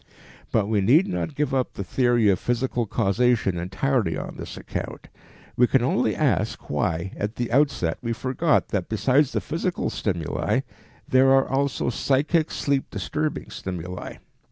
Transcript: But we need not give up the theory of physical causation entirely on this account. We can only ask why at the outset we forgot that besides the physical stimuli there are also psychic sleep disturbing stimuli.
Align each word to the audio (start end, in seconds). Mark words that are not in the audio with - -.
But 0.51 0.65
we 0.65 0.81
need 0.81 1.07
not 1.07 1.35
give 1.35 1.53
up 1.53 1.73
the 1.73 1.83
theory 1.83 2.27
of 2.29 2.39
physical 2.39 2.87
causation 2.87 3.59
entirely 3.59 4.17
on 4.17 4.35
this 4.35 4.57
account. 4.57 5.09
We 5.55 5.67
can 5.67 5.83
only 5.83 6.15
ask 6.15 6.71
why 6.71 7.11
at 7.15 7.35
the 7.35 7.51
outset 7.51 7.99
we 8.01 8.11
forgot 8.11 8.69
that 8.69 8.89
besides 8.89 9.31
the 9.31 9.41
physical 9.41 9.91
stimuli 9.91 10.61
there 11.07 11.29
are 11.31 11.47
also 11.47 11.91
psychic 11.91 12.49
sleep 12.49 12.89
disturbing 12.89 13.51
stimuli. 13.51 14.15